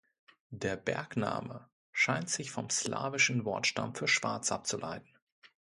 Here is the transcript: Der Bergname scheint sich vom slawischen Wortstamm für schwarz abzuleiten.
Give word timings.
Der 0.49 0.77
Bergname 0.77 1.69
scheint 1.91 2.27
sich 2.27 2.49
vom 2.49 2.71
slawischen 2.71 3.45
Wortstamm 3.45 3.93
für 3.93 4.07
schwarz 4.07 4.51
abzuleiten. 4.51 5.15